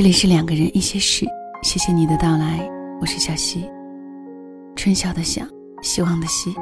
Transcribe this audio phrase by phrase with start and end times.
[0.00, 1.26] 这里是两个人一些事，
[1.62, 2.66] 谢谢你的到来，
[3.02, 3.70] 我是小溪。
[4.74, 5.44] 春晓的晓，
[5.82, 6.54] 希望的希。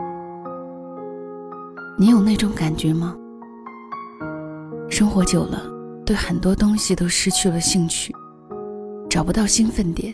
[1.97, 3.17] 你有那种感觉吗？
[4.91, 5.63] 生活久了，
[6.05, 8.13] 对很多东西都失去了兴趣，
[9.09, 10.13] 找不到兴奋点。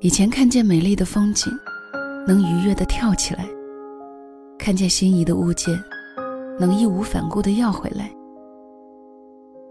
[0.00, 1.50] 以前看见美丽的风景，
[2.26, 3.46] 能愉悦的跳起来；
[4.58, 5.74] 看见心仪的物件，
[6.60, 8.10] 能义无反顾的要回来。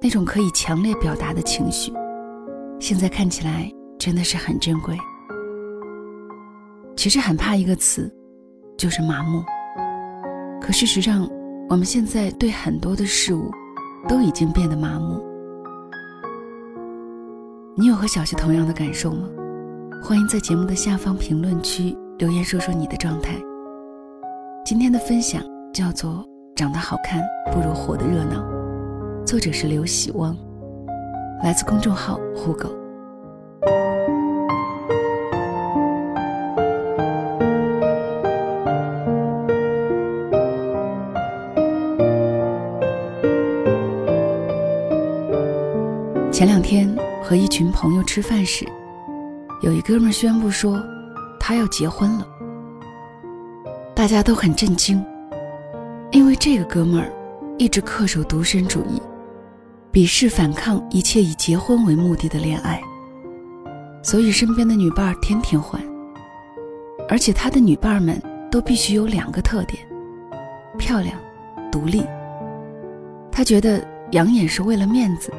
[0.02, 1.94] 那种可以强烈表达的情绪。
[2.80, 4.98] 现在看起来真的是很珍贵。
[6.96, 8.14] 其实很怕一个词，
[8.78, 9.44] 就是麻木。
[10.62, 11.28] 可事实上，
[11.70, 13.52] 我们现在对很多的事物
[14.08, 15.22] 都已经变得麻木。
[17.76, 19.28] 你有和小溪同样的感受吗？
[20.02, 23.36] 欢迎在节目的下方评论区留言说说你的状态。
[24.66, 25.42] 今天的分享
[25.74, 26.12] 叫做
[26.56, 28.42] 《长得好看不如活得热闹》，
[29.26, 30.38] 作者是刘喜汪。
[31.44, 32.70] 来自公众号“虎狗”。
[46.32, 46.90] 前两天
[47.22, 48.66] 和一群朋友吃饭时，
[49.62, 50.82] 有一哥们宣布说
[51.38, 52.26] 他要结婚了。
[53.94, 55.06] 大家都很震惊，
[56.12, 57.12] 因为这个哥们儿
[57.58, 59.02] 一直恪守独身主义。
[59.94, 62.82] 鄙视反抗一切以结婚为目的的恋爱，
[64.02, 65.80] 所以身边的女伴天天换，
[67.08, 68.20] 而且他的女伴们
[68.50, 69.86] 都必须有两个特点：
[70.80, 71.16] 漂亮、
[71.72, 72.04] 独立。
[73.32, 75.32] 他觉得养眼是为了面子，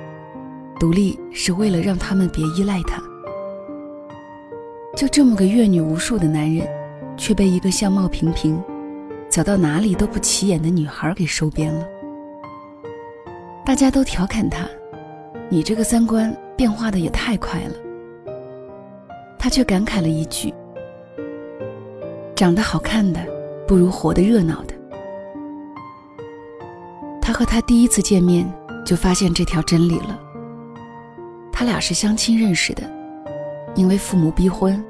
[0.79, 3.03] 独立是为了让他们别依赖他。
[4.97, 6.65] 就这么个阅女无数的男人，
[7.17, 8.63] 却被一个相貌平平、
[9.29, 11.85] 走到哪里都不起眼的女孩给收编了。
[13.65, 14.69] 大家都调侃他
[15.49, 17.75] ：“你这个三观变化的也太快了。”
[19.39, 20.53] 他却感慨了一句
[22.37, 23.21] ：“长得好看的
[23.67, 24.75] 不如活得热闹的。”
[27.23, 28.47] 他和他第一次见面
[28.85, 30.21] 就发现这条真理了。
[31.51, 32.83] 他俩是相亲认识的，
[33.75, 34.85] 因为父母逼婚，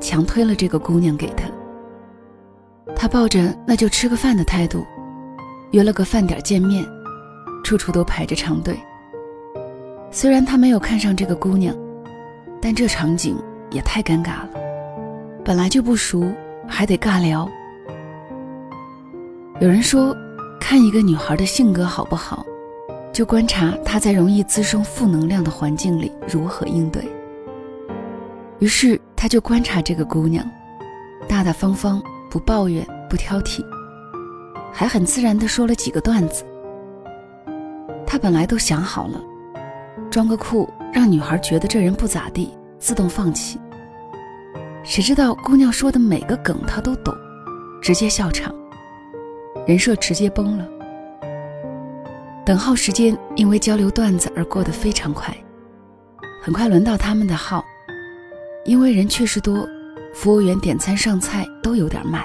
[0.00, 1.44] 强推了这个姑娘给他。
[2.96, 4.84] 他抱着那就吃个饭的态度，
[5.70, 6.84] 约了个饭点见面。
[7.66, 8.78] 处处都排着长队。
[10.12, 11.74] 虽然他没有看上这个姑娘，
[12.62, 13.36] 但这场景
[13.72, 14.50] 也太尴尬了。
[15.44, 16.32] 本来就不熟，
[16.68, 17.48] 还得尬聊。
[19.58, 20.16] 有人说，
[20.60, 22.46] 看一个女孩的性格好不好，
[23.12, 27.02] 就观察她在容易滋生负能量的环境里如何应对。
[28.60, 30.48] 于是他就观察这个姑娘，
[31.26, 32.00] 大大方方，
[32.30, 33.60] 不抱怨，不挑剔，
[34.72, 36.44] 还很自然地说了几个段子。
[38.16, 39.22] 他本来都想好了，
[40.10, 43.60] 装个酷，让女孩觉得这人不咋地，自动放弃。
[44.82, 47.14] 谁知道姑娘说的每个梗他都懂，
[47.82, 48.54] 直接笑场，
[49.66, 50.66] 人设直接崩了。
[52.42, 55.36] 等号时间因为交流段子而过得非常快，
[56.42, 57.62] 很快轮到他们的号，
[58.64, 59.68] 因为人确实多，
[60.14, 62.24] 服务员点餐上菜都有点慢。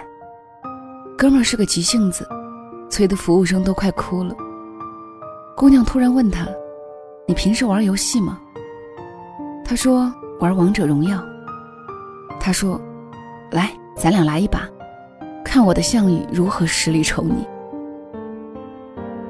[1.18, 2.26] 哥们是个急性子，
[2.90, 4.34] 催得服务生都快哭了。
[5.62, 6.48] 姑娘突然问他
[7.30, 8.40] ：“你平时玩游戏吗？”
[9.64, 10.12] 他说
[10.42, 11.24] ：“玩王者荣耀。”
[12.42, 12.82] 他说
[13.54, 14.68] ：“来，咱俩来一把，
[15.46, 17.48] 看我的项羽如何实力宠你。”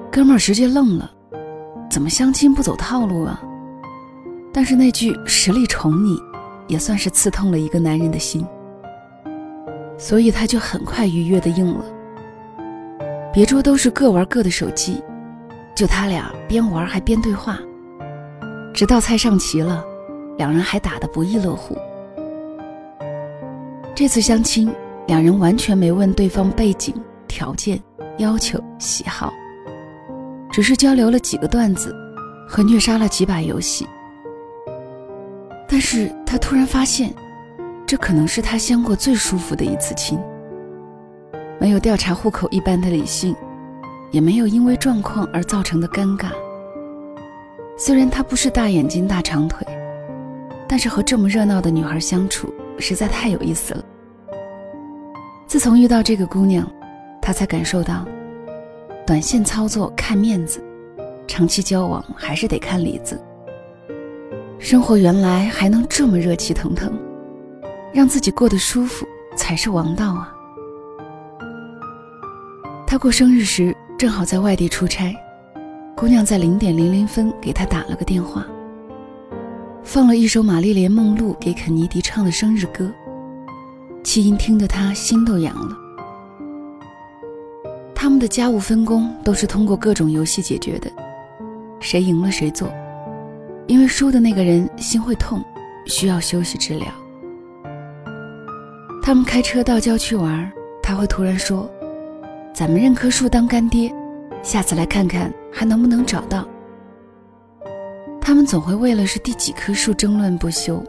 [0.09, 1.11] 哥们儿直接愣了，
[1.89, 3.43] 怎么相亲不走套路啊？
[4.53, 6.17] 但是那句“实力宠你”，
[6.65, 8.47] 也算是刺痛了一个男人的心，
[9.97, 11.83] 所以他就很快愉悦的应了。
[13.33, 15.03] 别桌都是各玩各的手机。
[15.81, 17.57] 就他俩边玩还边对话，
[18.71, 19.83] 直到菜上齐了，
[20.37, 21.75] 两人还打得不亦乐乎。
[23.95, 24.71] 这次相亲，
[25.07, 26.93] 两人完全没问对方背景、
[27.27, 27.81] 条件、
[28.19, 29.33] 要求、喜好，
[30.51, 31.91] 只是交流了几个段子，
[32.47, 33.87] 和虐杀了几把游戏。
[35.67, 37.11] 但是他突然发现，
[37.87, 40.19] 这可能是他相过最舒服的一次亲，
[41.59, 43.35] 没有调查户口一般的理性。
[44.11, 46.27] 也没有因为状况而造成的尴尬。
[47.77, 49.65] 虽然他不是大眼睛大长腿，
[50.67, 53.83] 但是和这么热闹的女孩相处实在太有意思了。
[55.47, 56.69] 自从遇到这个姑娘，
[57.21, 58.05] 他才感受到，
[59.07, 60.63] 短线操作看面子，
[61.27, 63.19] 长期交往还是得看里子。
[64.59, 66.93] 生活原来还能这么热气腾腾，
[67.91, 70.33] 让自己过得舒服才是王道啊！
[72.85, 73.75] 他过生日时。
[74.01, 75.15] 正好在外地出差，
[75.95, 78.43] 姑娘在零点零零分给他打了个电话。
[79.83, 82.91] 放了一首玛丽莲梦露给肯尼迪唱的生日歌，
[84.03, 85.77] 气音听得他心都凉了。
[87.93, 90.91] 他们的家务分工都是通过各种游戏解决的，
[91.79, 92.73] 谁赢了谁做，
[93.67, 95.45] 因为输的那个人心会痛，
[95.85, 96.87] 需要休息治疗。
[99.03, 100.51] 他们开车到郊区玩，
[100.81, 101.69] 他会突然说
[102.53, 103.93] ：“咱们认棵树当干爹，
[104.43, 106.47] 下次来看看还能不能找到。”
[108.21, 110.83] 他们总会为了是第几棵树争论不休，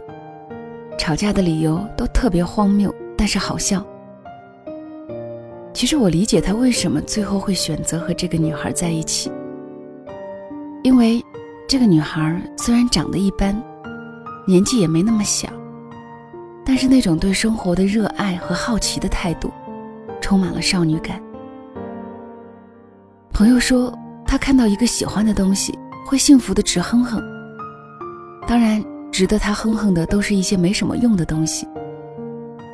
[0.98, 3.84] 吵架的理由都特别荒谬，但是好笑。
[5.72, 9.32] 其实我理解他为什么最后会选择和这个女孩在一起，
[10.82, 11.24] 因为
[11.66, 13.60] 这个女孩虽然长得一般，
[14.46, 15.48] 年纪也没那么小，
[16.64, 19.50] 但是那种对生活的热爱和好奇的态度，
[20.20, 21.20] 充满了少女感。
[23.42, 23.92] 朋友说，
[24.24, 25.76] 他看到一个喜欢的东西。
[26.06, 27.20] 会幸福的直哼哼。
[28.46, 28.80] 当然，
[29.10, 31.66] 值得他哼哼的都是一些没什么用的东西，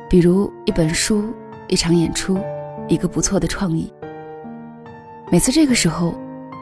[0.07, 1.33] 比如一本书、
[1.69, 2.37] 一场演出、
[2.87, 3.91] 一个不错的创意。
[5.31, 6.13] 每次这个时候，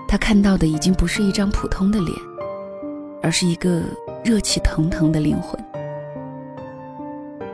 [0.07, 2.13] 他看到的已经不是一张普通的脸，
[3.21, 3.81] 而是一个
[4.23, 5.61] 热气腾腾的灵魂。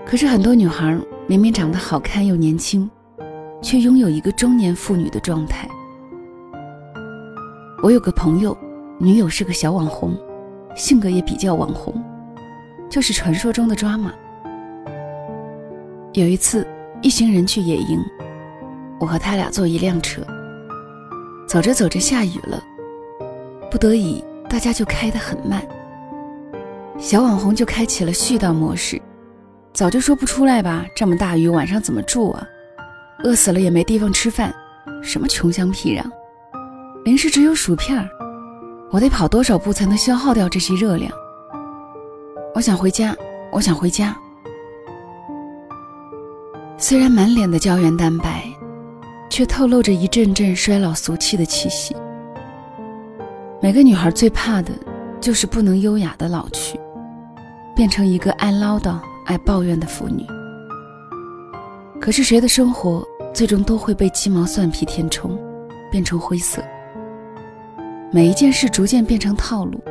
[0.05, 0.95] 可是很多女孩
[1.25, 2.87] 明明长得好看又年轻，
[3.59, 5.67] 却拥有一个中年妇女的状态。
[7.83, 8.57] 我有个朋友。
[8.97, 10.17] 女友是个小网红，
[10.73, 11.93] 性格也比较网红，
[12.89, 14.13] 就是传说中的抓马。
[16.13, 16.65] 有一次，
[17.01, 17.99] 一行人去野营，
[19.01, 20.21] 我和他俩坐一辆车，
[21.45, 22.63] 走着走着下雨了，
[23.69, 25.61] 不得已大家就开得很慢。
[26.97, 29.01] 小网红就开启了絮叨模式，
[29.73, 32.47] 早就说不出来吧，这么大雨晚上怎么住啊？
[33.25, 34.55] 饿死了也没地方吃饭，
[35.01, 36.05] 什么穷乡僻壤，
[37.03, 38.09] 零食只有薯片儿。
[38.89, 41.11] 我得跑多少步才能消耗掉这些热量？
[42.55, 43.13] 我想回家，
[43.51, 44.15] 我想回家。
[46.77, 48.45] 虽然满脸的胶原蛋白，
[49.29, 51.93] 却透露着一阵阵衰老俗气的气息。
[53.61, 54.71] 每个女孩最怕的，
[55.19, 56.79] 就是不能优雅的老去，
[57.75, 60.25] 变成一个爱唠叨、爱抱怨的妇女。
[61.99, 65.37] 可是谁的生活最终都会被鸡毛蒜皮填充，
[65.91, 66.63] 变成灰色。
[68.15, 69.81] 每一件事逐渐变成套路，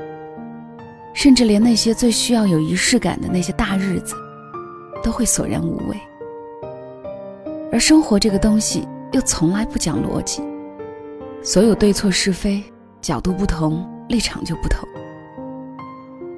[1.12, 4.14] 甚至连那些最需要有仪式感的那些大日子，
[5.02, 5.96] 都会索然无味。
[7.72, 10.40] 而生活这个东西又从来不讲逻辑，
[11.42, 12.62] 所有对错是非
[13.00, 14.88] 角度不同，立场就不同。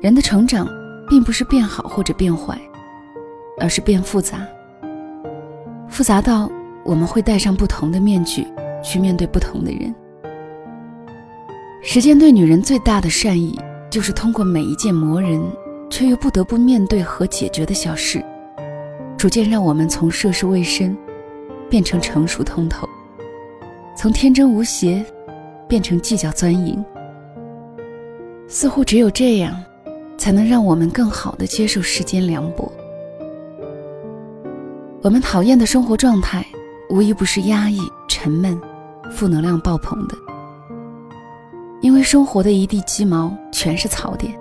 [0.00, 0.66] 人的成长，
[1.06, 2.58] 并不是变好或者变坏，
[3.60, 4.40] 而是变复杂，
[5.90, 6.50] 复杂到
[6.82, 8.46] 我们会戴上不同的面具
[8.82, 9.94] 去面对不同的人。
[11.86, 13.60] 时间对女人最大的善意，
[13.90, 15.38] 就是通过每一件磨人
[15.90, 18.24] 却又不得不面对和解决的小事，
[19.18, 20.96] 逐渐让我们从涉世未深，
[21.68, 22.88] 变成成熟通透；
[23.94, 25.04] 从天真无邪，
[25.68, 26.82] 变成计较钻营。
[28.48, 29.54] 似乎只有这样，
[30.16, 32.72] 才能让我们更好的接受世间凉薄。
[35.02, 36.44] 我们讨厌的生活状态，
[36.88, 38.58] 无一不是压抑、沉闷、
[39.12, 40.16] 负能量爆棚的。
[41.84, 44.34] 因为生活的一地鸡毛全是槽点，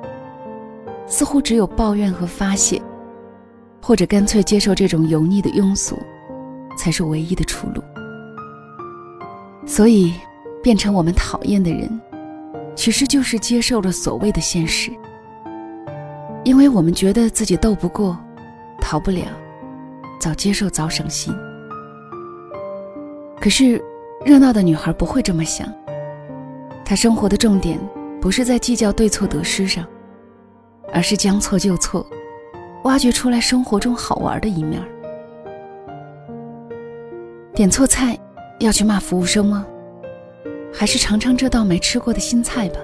[1.05, 2.81] 似乎只有抱怨和发泄，
[3.81, 5.99] 或者干脆接受这种油腻的庸俗，
[6.77, 7.83] 才是唯一的出路。
[9.65, 10.13] 所以，
[10.63, 11.99] 变成我们讨厌的人，
[12.77, 14.89] 其实就是接受了所谓的现实。
[16.45, 18.17] 因为我们觉得自己斗不过，
[18.79, 19.27] 逃不了，
[20.17, 21.35] 早接受早省心。
[23.41, 23.83] 可是，
[24.23, 25.67] 热闹的女孩不会这么想。
[26.85, 27.79] 他生活的重点
[28.21, 29.85] 不是在计较对错得失上，
[30.93, 32.05] 而是将错就错，
[32.83, 34.81] 挖掘出来生活中好玩的一面。
[37.53, 38.17] 点错菜
[38.59, 39.65] 要去骂服务生吗？
[40.73, 42.79] 还是尝尝这道没吃过的新菜吧？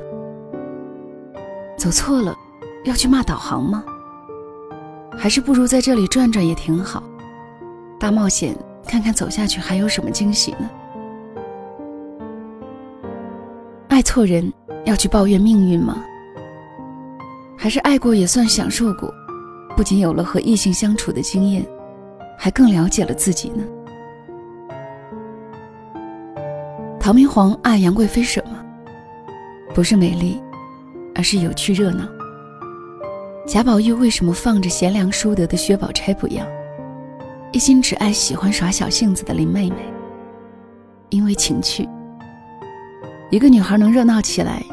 [1.78, 2.36] 走错了
[2.86, 3.84] 要去骂导航吗？
[5.18, 7.04] 还是不如在这里转转也挺好，
[8.00, 10.70] 大冒险看看走下去还有什么惊喜呢？
[13.90, 14.54] 爱错人
[14.86, 15.98] 要去抱怨命运吗？
[17.58, 19.14] 还是爱过也算享受过，
[19.76, 21.66] 不仅有了和异性相处的经验，
[22.38, 23.64] 还更了解了自己呢？
[27.00, 28.64] 唐明皇爱杨贵妃什么？
[29.74, 30.40] 不是美丽，
[31.16, 32.08] 而是有趣热闹。
[33.48, 36.46] 贾宝玉为什么放着贤良淑德的薛宝钗不要，
[37.52, 39.78] 一心只爱喜欢耍小性子的林妹妹？
[41.10, 41.90] 因为情趣。
[43.32, 44.64] 一个女孩能热闹起来，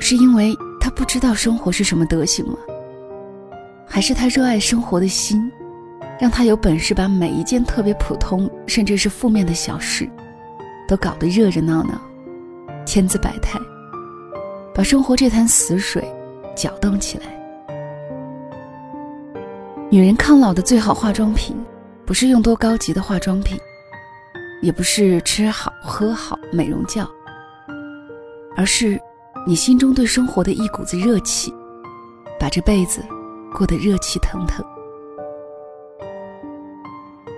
[0.00, 2.56] 是因为她不知道生活是什么德行吗？
[3.86, 5.50] 还是她热爱生活的心，
[6.18, 10.08] 让她有本事把每一件特别普通甚至是负面的小事，
[10.88, 12.00] 都搞得热热闹闹、
[12.84, 13.60] 千姿百态，
[14.74, 16.04] 把生活这潭死水
[16.56, 17.26] 搅动起来。
[19.88, 21.56] 女人抗老的最好化妆品，
[22.04, 23.56] 不是用多高级的化妆品，
[24.60, 27.08] 也不是吃好喝好美容觉，
[28.56, 29.00] 而是
[29.46, 31.52] 你心中对生活的一股子热气。
[32.38, 33.02] 把这辈子
[33.54, 34.62] 过得热气腾腾。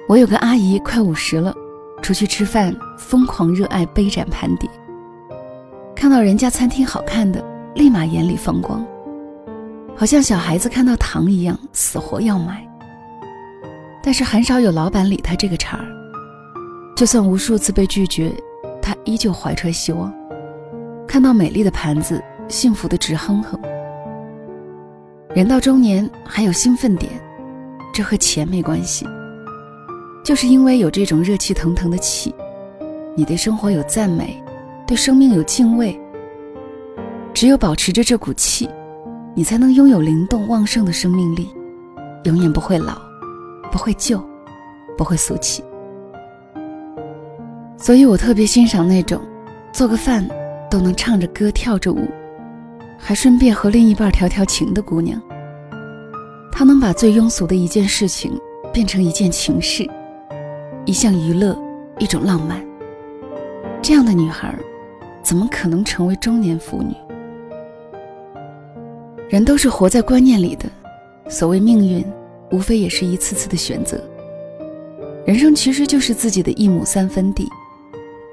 [0.09, 1.55] 我有个阿姨快五十了，
[2.03, 4.69] 出去吃饭疯狂热爱杯盏盘碟，
[5.95, 7.45] 看到人家餐厅好看的，
[7.75, 8.85] 立马眼里放光，
[9.95, 12.67] 好像小孩子看到糖一样死活要买。
[14.03, 15.87] 但是很少有老板理他这个茬儿，
[16.97, 18.33] 就算无数次被拒绝，
[18.81, 20.13] 他依旧怀揣希望，
[21.17, 23.59] 看到美丽的盘子，幸福的直哼哼。
[25.35, 27.11] 人到中年还有兴奋点，
[27.91, 29.07] 这和钱没关系，
[30.23, 32.35] 就是因为有这种热气腾腾的气，
[33.15, 34.39] 你对生活有赞美，
[34.87, 35.99] 对生命有敬畏。
[37.33, 38.69] 只有保持着这股气，
[39.35, 41.49] 你才能拥有灵动旺盛的生命力，
[42.25, 43.01] 永远不会老，
[43.73, 44.23] 不会旧，
[44.99, 45.65] 不会俗气。
[47.79, 49.19] 所以我特别欣赏那种，
[49.73, 50.23] 做个饭
[50.77, 52.07] 都能唱着歌跳着舞。
[52.99, 55.19] 还顺便和另一半调调情的姑娘，
[56.53, 58.39] 她能把最庸俗的一件事情
[58.75, 59.89] 变成一件情事，
[60.85, 61.57] 一项娱乐，
[61.99, 62.63] 一种浪漫。
[63.81, 64.55] 这样的女孩，
[65.23, 66.95] 怎么可能成为中年妇女？
[69.31, 70.69] 人都是活在观念里的，
[71.27, 72.05] 所谓命运，
[72.51, 73.99] 无非也是一次次的选择。
[75.25, 77.49] 人生其实就是自己的一亩三分地，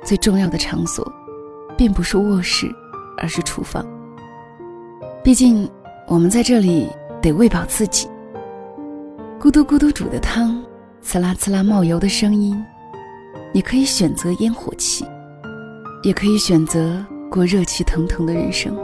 [0.03, 1.09] 最重要的场所，
[1.77, 2.73] 并不是卧室，
[3.17, 3.85] 而是厨房。
[5.23, 5.69] 毕竟，
[6.07, 6.89] 我们在这里
[7.21, 8.07] 得喂饱自己。
[9.39, 10.61] 咕嘟咕嘟煮的汤，
[11.03, 12.61] 呲啦呲啦冒油的声音，
[13.53, 15.05] 你可以选择烟火气，
[16.03, 18.77] 也可以选择过热气腾腾的人生。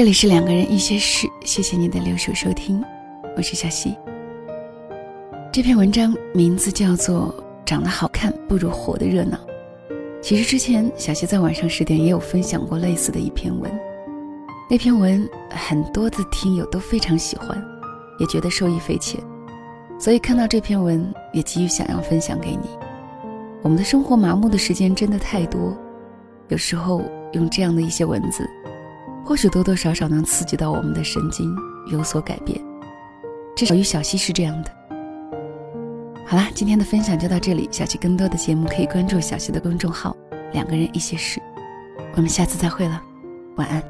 [0.00, 2.82] 这里是两个人一些事，谢谢你的留守收听，
[3.36, 3.94] 我是小溪。
[5.52, 7.34] 这篇文章名字叫做
[7.66, 9.36] 《长得好看不如活得热闹》。
[10.22, 13.70] 其实之前小溪在晚上十点也有分享过类似的一篇文，
[14.70, 17.62] 那篇文很多的听友都非常喜欢，
[18.18, 19.22] 也觉得受益匪浅，
[19.98, 22.70] 所以看到这篇文也急于想要分享给你。
[23.60, 25.76] 我们的生活麻木的时间真的太多，
[26.48, 27.02] 有时候
[27.34, 28.48] 用这样的一些文字。
[29.24, 31.54] 或许多多少少能刺激到我们的神经，
[31.86, 32.60] 有所改变。
[33.56, 34.70] 至少于小溪是这样的。
[36.26, 37.68] 好啦，今天的分享就到这里。
[37.72, 40.16] 小溪更多的节目可以关注小溪的公众号
[40.52, 41.40] “两个人一些事”。
[42.14, 43.02] 我们下次再会了，
[43.56, 43.89] 晚安。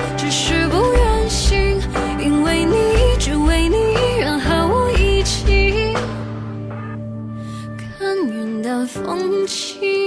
[8.93, 10.00] 风起。